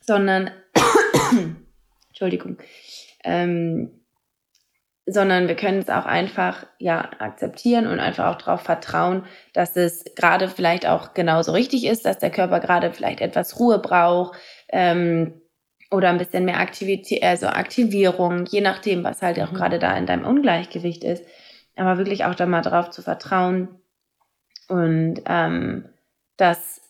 [0.00, 0.50] sondern,
[2.08, 2.58] Entschuldigung,
[3.24, 3.97] ähm,
[5.08, 10.04] sondern wir können es auch einfach ja akzeptieren und einfach auch darauf vertrauen, dass es
[10.16, 15.40] gerade vielleicht auch genauso richtig ist, dass der Körper gerade vielleicht etwas Ruhe braucht ähm,
[15.90, 19.56] oder ein bisschen mehr Aktivität, also Aktivierung, je nachdem, was halt auch mhm.
[19.56, 21.24] gerade da in deinem Ungleichgewicht ist.
[21.76, 23.68] Aber wirklich auch da mal drauf zu vertrauen
[24.68, 25.88] und ähm,
[26.36, 26.82] dass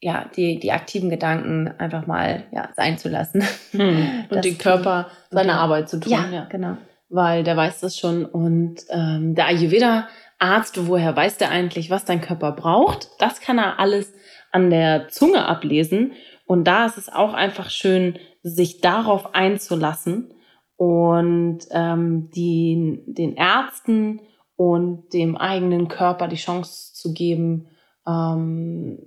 [0.00, 3.42] ja, die, die aktiven Gedanken einfach mal ja, sein zu lassen.
[3.72, 4.26] Hm.
[4.30, 5.54] Und den Körper seine.
[5.54, 6.12] Arbeit zu tun.
[6.12, 6.76] Ja, ja, genau.
[7.08, 8.24] Weil der weiß das schon.
[8.24, 13.08] Und ähm, der Ayurveda-Arzt, woher weiß der eigentlich, was dein Körper braucht?
[13.18, 14.12] Das kann er alles
[14.52, 16.12] an der Zunge ablesen.
[16.46, 20.32] Und da ist es auch einfach schön, sich darauf einzulassen
[20.76, 24.20] und ähm, die, den Ärzten
[24.56, 27.68] und dem eigenen Körper die Chance zu geben,
[28.06, 28.98] ähm,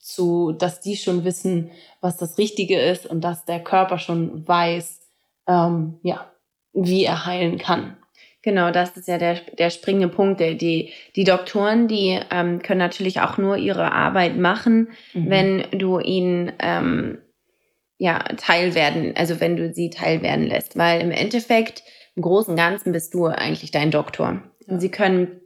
[0.00, 1.70] zu, dass die schon wissen,
[2.00, 5.00] was das Richtige ist und dass der Körper schon weiß,
[5.46, 6.30] ähm, ja,
[6.74, 7.96] wie er heilen kann.
[8.42, 10.38] Genau, das ist ja der, der springende Punkt.
[10.38, 15.30] Der, die, die Doktoren, die ähm, können natürlich auch nur ihre Arbeit machen, mhm.
[15.30, 17.18] wenn du ihnen ähm,
[17.96, 20.76] ja, teil werden, also wenn du sie teil werden lässt.
[20.76, 21.84] Weil im Endeffekt,
[22.16, 24.42] im Großen und Ganzen bist du eigentlich dein Doktor.
[24.66, 24.74] Ja.
[24.74, 25.40] Und sie können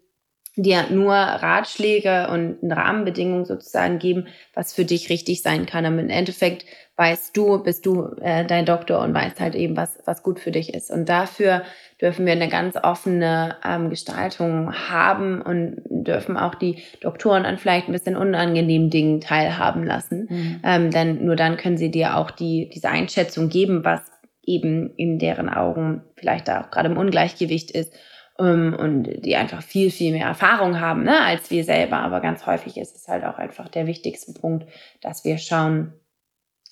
[0.62, 5.86] dir nur Ratschläge und Rahmenbedingungen sozusagen geben, was für dich richtig sein kann.
[5.86, 6.64] Aber im Endeffekt
[6.98, 10.50] weißt du, bist du äh, dein Doktor und weißt halt eben, was, was gut für
[10.50, 10.90] dich ist.
[10.90, 11.62] Und dafür
[12.00, 17.88] dürfen wir eine ganz offene ähm, Gestaltung haben und dürfen auch die Doktoren an vielleicht
[17.88, 20.26] ein bisschen unangenehmen Dingen teilhaben lassen.
[20.28, 20.60] Mhm.
[20.64, 24.00] Ähm, denn nur dann können sie dir auch die, diese Einschätzung geben, was
[24.44, 27.92] eben in deren Augen vielleicht da auch gerade im Ungleichgewicht ist
[28.38, 31.98] und die einfach viel, viel mehr Erfahrung haben ne, als wir selber.
[31.98, 34.68] Aber ganz häufig ist es halt auch einfach der wichtigste Punkt,
[35.00, 35.92] dass wir schauen,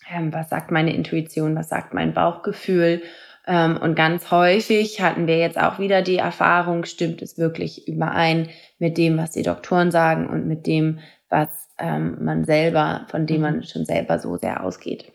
[0.08, 3.02] ähm, was sagt meine Intuition, was sagt mein Bauchgefühl.
[3.48, 8.48] Ähm, und ganz häufig hatten wir jetzt auch wieder die Erfahrung, stimmt es wirklich überein
[8.78, 13.40] mit dem, was die Doktoren sagen und mit dem, was ähm, man selber, von dem
[13.40, 13.62] man mhm.
[13.64, 15.12] schon selber so sehr ausgeht.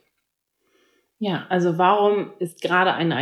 [1.17, 3.15] Ja, also warum ist gerade eine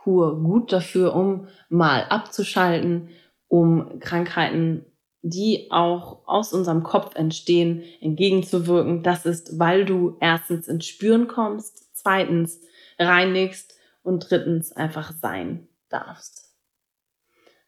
[0.00, 3.10] Ayurveda-Kur gut dafür, um mal abzuschalten,
[3.48, 4.84] um Krankheiten
[5.22, 9.02] die auch aus unserem Kopf entstehen, entgegenzuwirken.
[9.02, 12.58] Das ist, weil du erstens ins Spüren kommst, zweitens
[12.98, 16.54] reinigst und drittens einfach sein darfst.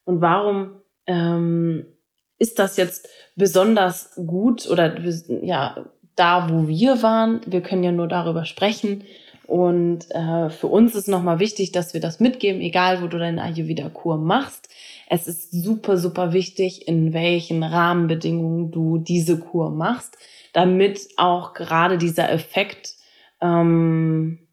[0.05, 1.85] Und warum ähm,
[2.39, 4.99] ist das jetzt besonders gut oder
[5.43, 5.85] ja,
[6.17, 7.43] da, wo wir waren?
[7.47, 9.05] Wir können ja nur darüber sprechen.
[9.53, 13.43] Und äh, für uns ist nochmal wichtig, dass wir das mitgeben, egal wo du deine
[13.43, 14.71] Ayurveda-Kur machst.
[15.11, 20.17] Es ist super, super wichtig, in welchen Rahmenbedingungen du diese Kur machst,
[20.55, 22.95] damit auch gerade dieser Effekt
[23.43, 24.49] ähm,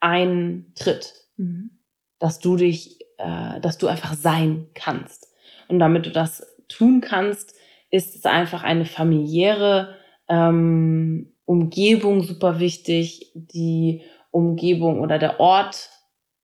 [0.00, 1.72] eintritt, mhm.
[2.18, 5.28] dass du dich, äh, dass du einfach sein kannst.
[5.68, 7.54] Und damit du das tun kannst,
[7.90, 9.96] ist es einfach eine familiäre
[10.30, 14.00] ähm, Umgebung super wichtig, die
[14.34, 15.90] Umgebung oder der Ort,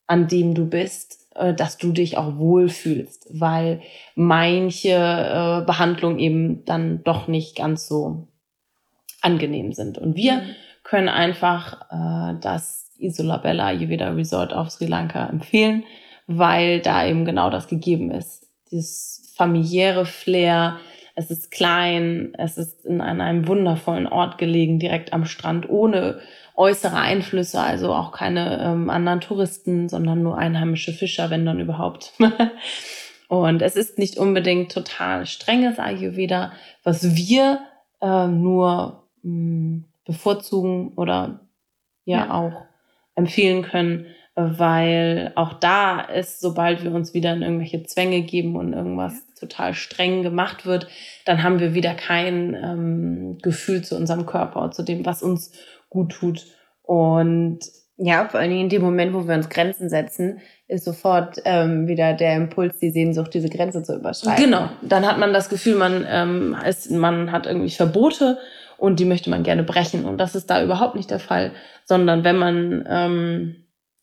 [0.07, 3.81] an dem du bist, äh, dass du dich auch wohlfühlst, weil
[4.15, 8.29] manche äh, Behandlungen eben dann doch nicht ganz so
[9.21, 9.99] angenehm sind.
[9.99, 10.47] Und wir mhm.
[10.85, 15.85] können einfach äh, das Isolabella Ayurveda Resort auf Sri Lanka empfehlen,
[16.27, 18.47] weil da eben genau das gegeben ist.
[18.71, 20.79] Dieses familiäre Flair,
[21.21, 26.21] es ist klein, es ist in einem wundervollen Ort gelegen, direkt am Strand, ohne
[26.57, 32.15] äußere Einflüsse, also auch keine ähm, anderen Touristen, sondern nur einheimische Fischer, wenn dann überhaupt.
[33.29, 36.53] Und es ist nicht unbedingt total strenges Ayurveda,
[36.85, 37.61] was wir
[38.01, 41.41] äh, nur mh, hm, bevorzugen oder
[42.07, 42.65] ja, ja, auch
[43.15, 48.73] empfehlen können, weil auch da ist, sobald wir uns wieder in irgendwelche Zwänge geben und
[48.73, 49.30] irgendwas.
[49.41, 50.87] Total streng gemacht wird,
[51.25, 55.53] dann haben wir wieder kein ähm, Gefühl zu unserem Körper, zu dem, was uns
[55.89, 56.47] gut tut.
[56.83, 57.61] Und
[58.03, 61.87] ja, vor allen Dingen in dem Moment, wo wir uns Grenzen setzen, ist sofort ähm,
[61.87, 64.45] wieder der Impuls, die Sehnsucht, diese Grenze zu überschreiten.
[64.45, 64.71] Genau.
[64.83, 68.39] Dann hat man das Gefühl, man, ähm, ist, man hat irgendwie Verbote
[68.79, 70.07] und die möchte man gerne brechen.
[70.07, 71.53] Und das ist da überhaupt nicht der Fall,
[71.85, 73.57] sondern wenn man, ähm,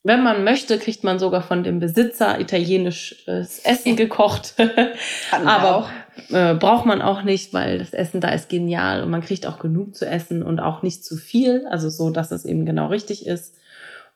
[0.07, 4.55] wenn man möchte, kriegt man sogar von dem Besitzer italienisches Essen gekocht.
[5.45, 5.89] Aber auch
[6.29, 9.59] äh, braucht man auch nicht, weil das Essen da ist genial und man kriegt auch
[9.59, 13.27] genug zu essen und auch nicht zu viel, also so, dass es eben genau richtig
[13.27, 13.55] ist.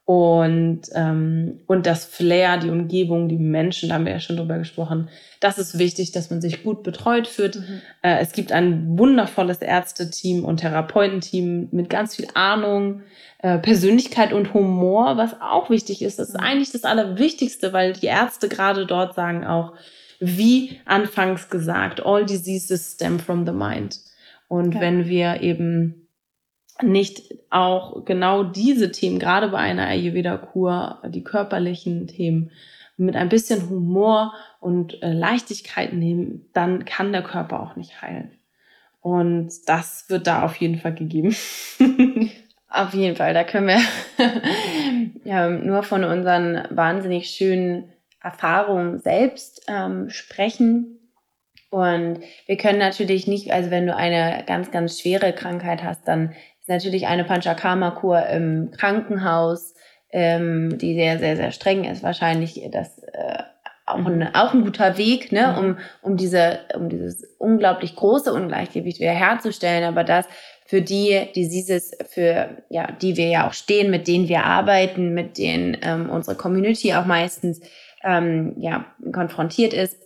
[0.06, 4.58] Und, ähm, und das Flair, die Umgebung, die Menschen, da haben wir ja schon drüber
[4.58, 5.10] gesprochen.
[5.40, 7.56] Das ist wichtig, dass man sich gut betreut fühlt.
[7.56, 7.82] Mhm.
[8.02, 13.04] Äh, es gibt ein wundervolles Ärzteteam und Therapeutenteam mit ganz viel Ahnung,
[13.40, 16.20] äh, Persönlichkeit und Humor, was auch wichtig ist.
[16.20, 16.46] Das ist mhm.
[16.46, 19.74] eigentlich das Allerwichtigste, weil die Ärzte gerade dort sagen auch,
[20.20, 24.00] wie anfangs gesagt, all diseases stem from the mind.
[24.48, 24.82] Und ja.
[24.82, 26.01] wenn wir eben
[26.84, 32.52] nicht auch genau diese Themen, gerade bei einer Ayurveda-Kur, die körperlichen Themen,
[32.98, 38.32] mit ein bisschen Humor und äh, Leichtigkeit nehmen, dann kann der Körper auch nicht heilen.
[39.02, 41.36] Und das wird da auf jeden Fall gegeben.
[42.70, 43.82] auf jeden Fall, da können wir
[45.24, 47.91] ja, nur von unseren wahnsinnig schönen
[48.22, 51.00] Erfahrungen selbst ähm, sprechen.
[51.72, 56.36] Und wir können natürlich nicht, also wenn du eine ganz, ganz schwere Krankheit hast, dann
[56.62, 59.74] ist natürlich eine Panchakarma-Kur im Krankenhaus,
[60.12, 63.43] ähm, die sehr, sehr, sehr streng ist, wahrscheinlich das äh,
[63.86, 65.58] auch, ein, auch ein guter Weg, ne, mhm.
[65.58, 69.84] um, um, diese, um dieses unglaublich große Ungleichgewicht wieder herzustellen.
[69.84, 70.26] Aber das
[70.65, 75.38] für die Diseases, für ja, die wir ja auch stehen, mit denen wir arbeiten, mit
[75.38, 77.60] denen ähm, unsere Community auch meistens
[78.04, 79.97] ähm, ja, konfrontiert ist,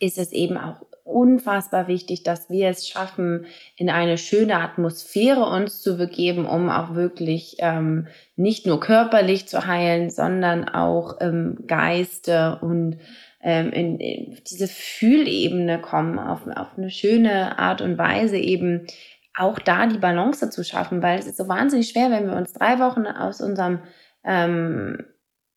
[0.00, 5.80] ist es eben auch unfassbar wichtig, dass wir es schaffen, in eine schöne Atmosphäre uns
[5.82, 12.58] zu begeben, um auch wirklich ähm, nicht nur körperlich zu heilen, sondern auch im Geiste
[12.60, 12.98] und
[13.42, 18.86] ähm, in, in diese Fühlebene kommen, auf, auf eine schöne Art und Weise eben
[19.34, 22.52] auch da die Balance zu schaffen, weil es ist so wahnsinnig schwer, wenn wir uns
[22.52, 23.80] drei Wochen aus unserem
[24.24, 25.04] ähm,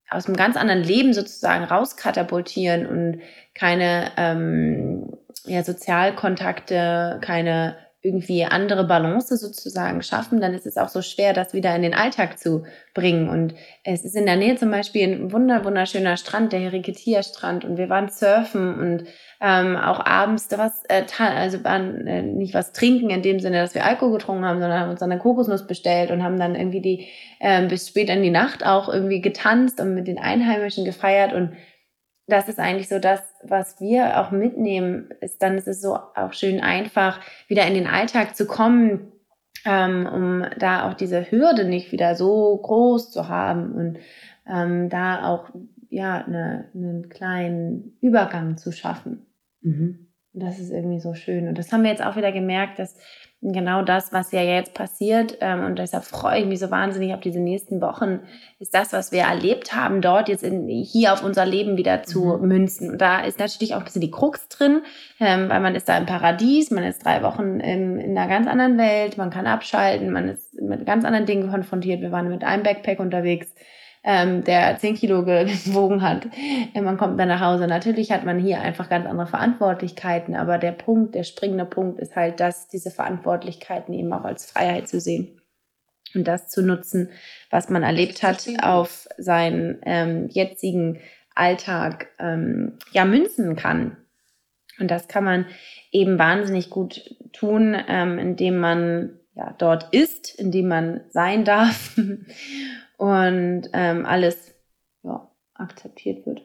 [0.10, 3.22] aus einem ganz anderen Leben sozusagen rauskatapultieren und
[3.54, 11.02] keine ähm, ja, Sozialkontakte, keine irgendwie andere Balance sozusagen schaffen, dann ist es auch so
[11.02, 13.30] schwer, das wieder in den Alltag zu bringen.
[13.30, 17.66] Und es ist in der Nähe zum Beispiel ein wunder, wunderschöner Strand, der Heriketia-Strand.
[17.66, 19.04] Und wir waren surfen und
[19.42, 23.74] ähm, auch abends was, äh, also waren, äh, nicht was trinken in dem Sinne, dass
[23.74, 27.08] wir Alkohol getrunken haben, sondern haben uns eine Kokosnuss bestellt und haben dann irgendwie die
[27.40, 31.54] äh, bis spät in die Nacht auch irgendwie getanzt und mit den Einheimischen gefeiert und
[32.28, 36.34] das ist eigentlich so das, was wir auch mitnehmen, ist dann ist es so auch
[36.34, 39.12] schön einfach, wieder in den Alltag zu kommen,
[39.66, 44.00] ähm, um da auch diese Hürde nicht wieder so groß zu haben und
[44.48, 45.50] ähm, da auch
[45.90, 49.26] ja eine, einen kleinen Übergang zu schaffen.
[49.62, 50.08] Mhm.
[50.34, 51.48] das ist irgendwie so schön.
[51.48, 52.98] Und das haben wir jetzt auch wieder gemerkt, dass
[53.42, 55.38] genau das, was ja jetzt passiert.
[55.42, 58.22] Ähm, und deshalb freue ich mich so wahnsinnig auf diese nächsten Wochen,
[58.60, 62.24] ist das, was wir erlebt haben, dort jetzt in, hier auf unser Leben wieder zu
[62.24, 62.48] mhm.
[62.48, 62.92] münzen.
[62.92, 64.82] Und da ist natürlich auch ein bisschen die Krux drin,
[65.20, 68.48] ähm, weil man ist da im Paradies, man ist drei Wochen in, in einer ganz
[68.48, 72.02] anderen Welt, man kann abschalten, man ist mit ganz anderen Dingen konfrontiert.
[72.02, 73.48] Wir waren mit einem Backpack unterwegs
[74.06, 76.28] ähm, der 10 Kilo gewogen hat.
[76.74, 77.68] Äh, man kommt dann nach Hause.
[77.68, 82.16] Natürlich hat man hier einfach ganz andere Verantwortlichkeiten, aber der Punkt, der springende Punkt ist
[82.16, 85.42] halt, dass diese Verantwortlichkeiten eben auch als Freiheit zu sehen
[86.14, 87.10] und das zu nutzen,
[87.50, 91.00] was man erlebt hat, auf seinen ähm, jetzigen
[91.34, 93.98] Alltag ähm, ja münzen kann.
[94.80, 95.46] Und das kann man
[95.92, 101.98] eben wahnsinnig gut tun, ähm, indem man ja dort ist, indem man sein darf
[102.98, 104.54] und ähm, alles
[105.04, 106.42] ja, akzeptiert wird.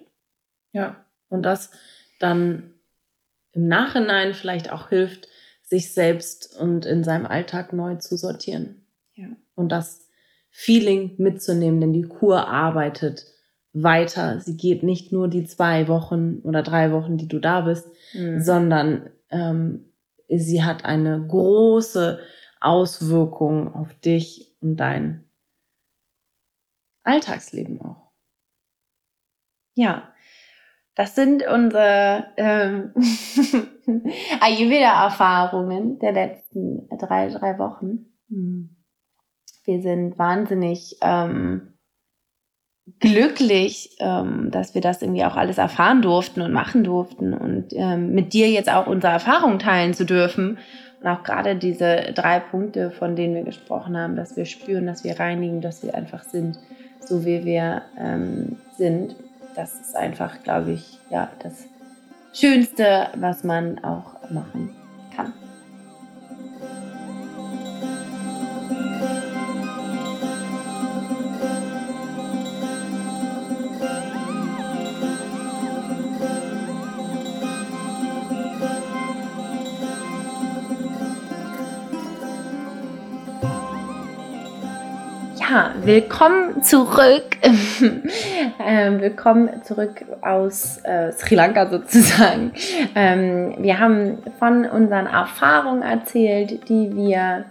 [0.73, 1.71] Ja, und das
[2.19, 2.75] dann
[3.53, 5.29] im Nachhinein vielleicht auch hilft,
[5.63, 8.87] sich selbst und in seinem Alltag neu zu sortieren.
[9.15, 9.29] Ja.
[9.55, 10.09] Und das
[10.51, 13.27] Feeling mitzunehmen, denn die Kur arbeitet
[13.73, 14.41] weiter.
[14.41, 18.41] Sie geht nicht nur die zwei Wochen oder drei Wochen, die du da bist, mhm.
[18.41, 19.93] sondern ähm,
[20.29, 22.19] sie hat eine große
[22.61, 25.25] Auswirkung auf dich und dein
[27.03, 28.11] Alltagsleben auch.
[29.75, 30.13] Ja,
[30.95, 32.93] das sind unsere ähm,
[34.41, 38.07] Ayurveda-Erfahrungen der letzten drei, drei Wochen.
[38.29, 38.77] Hm.
[39.65, 41.75] Wir sind wahnsinnig ähm,
[42.99, 48.13] glücklich, ähm, dass wir das irgendwie auch alles erfahren durften und machen durften und ähm,
[48.13, 50.59] mit dir jetzt auch unsere Erfahrungen teilen zu dürfen.
[51.01, 55.05] Und auch gerade diese drei Punkte, von denen wir gesprochen haben, dass wir spüren, dass
[55.05, 56.59] wir reinigen, dass wir einfach sind
[57.05, 59.17] so wie wir ähm, sind.
[59.55, 61.65] Das ist einfach, glaube ich, ja, das
[62.33, 64.71] Schönste, was man auch machen
[65.15, 65.33] kann.
[85.51, 87.37] Ja, willkommen zurück.
[88.65, 92.53] ähm, willkommen zurück aus äh, Sri Lanka sozusagen.
[92.95, 97.47] Ähm, wir haben von unseren Erfahrungen erzählt, die wir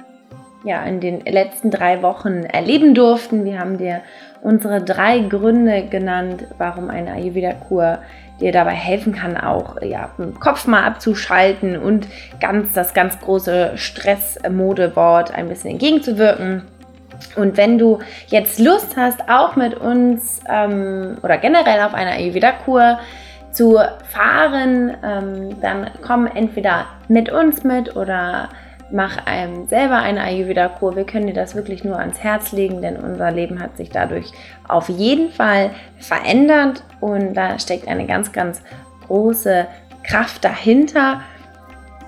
[0.63, 3.43] ja in den letzten drei Wochen erleben durften.
[3.43, 3.99] Wir haben dir
[4.41, 7.99] unsere drei Gründe genannt, warum eine Ayurveda-Kur
[8.39, 12.07] dir dabei helfen kann, auch ja, den Kopf mal abzuschalten und
[12.39, 16.61] ganz das ganz große Stress-Modewort ein bisschen entgegenzuwirken.
[17.35, 22.99] Und wenn du jetzt Lust hast, auch mit uns ähm, oder generell auf einer Ayurveda-Kur
[23.51, 28.49] zu fahren, ähm, dann komm entweder mit uns mit oder
[28.91, 30.95] mach einem selber eine Ayurveda-Kur.
[30.95, 34.31] Wir können dir das wirklich nur ans Herz legen, denn unser Leben hat sich dadurch
[34.67, 38.61] auf jeden Fall verändert und da steckt eine ganz, ganz
[39.07, 39.67] große
[40.03, 41.21] Kraft dahinter.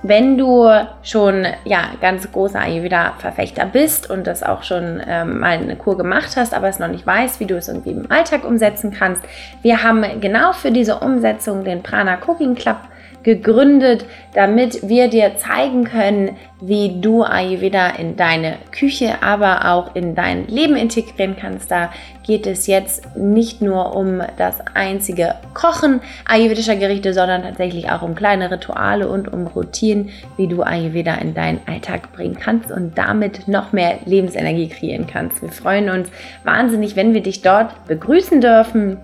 [0.04, 0.68] Wenn du
[1.04, 6.36] schon ja, ganz großer Ayurveda-Verfechter bist und das auch schon ähm, mal eine Kur gemacht
[6.36, 9.22] hast, aber es noch nicht weißt, wie du es irgendwie im Alltag umsetzen kannst,
[9.62, 12.78] wir haben genau für diese Umsetzung den Prana Cooking Club
[13.24, 20.16] gegründet, damit wir dir zeigen können, wie du Ayurveda in deine Küche, aber auch in
[20.16, 21.72] dein Leben integrieren kannst.
[21.72, 21.92] Da
[22.24, 28.16] geht es jetzt nicht nur um das einzige Kochen ayurvedischer Gerichte, sondern tatsächlich auch um
[28.16, 33.48] kleine Rituale und um Routinen, wie du Ayurveda in deinen Alltag bringen kannst und damit
[33.48, 35.42] noch mehr Lebensenergie kreieren kannst.
[35.42, 36.10] Wir freuen uns
[36.44, 38.98] wahnsinnig, wenn wir dich dort begrüßen dürfen.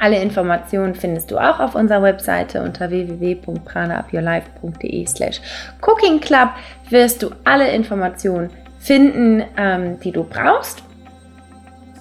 [0.00, 5.40] Alle Informationen findest du auch auf unserer Webseite unter www.pranaupyourlife.de slash
[5.80, 6.50] cookingclub
[6.90, 10.82] wirst du alle Informationen finden, ähm, die du brauchst.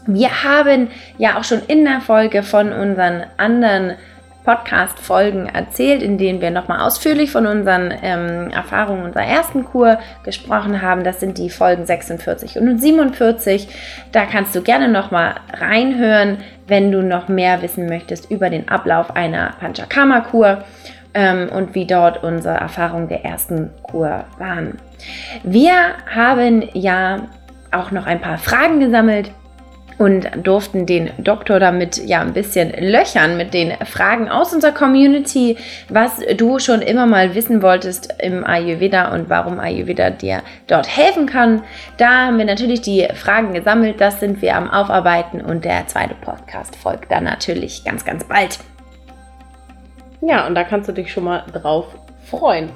[0.05, 3.93] Wir haben ja auch schon in der Folge von unseren anderen
[4.43, 10.81] Podcast-Folgen erzählt, in denen wir nochmal ausführlich von unseren ähm, Erfahrungen unserer ersten Kur gesprochen
[10.81, 11.03] haben.
[11.03, 13.67] Das sind die Folgen 46 und 47.
[14.11, 16.37] Da kannst du gerne nochmal reinhören,
[16.67, 20.63] wenn du noch mehr wissen möchtest über den Ablauf einer Panchakarma-Kur
[21.13, 24.77] ähm, und wie dort unsere Erfahrungen der ersten Kur waren.
[25.43, 25.73] Wir
[26.13, 27.27] haben ja
[27.71, 29.31] auch noch ein paar Fragen gesammelt
[30.03, 35.55] und durften den Doktor damit ja ein bisschen löchern mit den Fragen aus unserer Community,
[35.87, 41.25] was du schon immer mal wissen wolltest im Ayurveda und warum Ayurveda dir dort helfen
[41.25, 41.63] kann.
[41.95, 46.15] Da haben wir natürlich die Fragen gesammelt, das sind wir am Aufarbeiten und der zweite
[46.15, 48.59] Podcast folgt dann natürlich ganz, ganz bald.
[50.19, 51.85] Ja, und da kannst du dich schon mal drauf
[52.29, 52.71] freuen.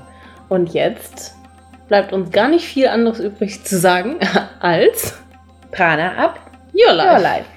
[0.48, 1.36] Und jetzt
[1.90, 4.16] bleibt uns gar nicht viel anderes übrig zu sagen
[4.62, 5.22] als
[5.72, 6.47] Prana ab
[6.78, 7.12] Your life.
[7.12, 7.57] Your life.